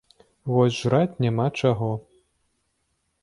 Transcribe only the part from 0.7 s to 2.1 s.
жраць няма чаго.